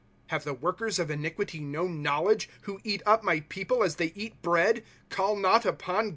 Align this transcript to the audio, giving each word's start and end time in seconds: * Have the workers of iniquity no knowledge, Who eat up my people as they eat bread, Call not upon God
* 0.17 0.27
Have 0.31 0.45
the 0.45 0.55
workers 0.55 0.97
of 0.97 1.11
iniquity 1.11 1.59
no 1.59 1.87
knowledge, 1.87 2.49
Who 2.63 2.79
eat 2.83 3.03
up 3.05 3.21
my 3.23 3.41
people 3.41 3.83
as 3.83 3.97
they 3.97 4.11
eat 4.15 4.41
bread, 4.41 4.83
Call 5.11 5.35
not 5.35 5.63
upon 5.63 6.05
God 6.05 6.09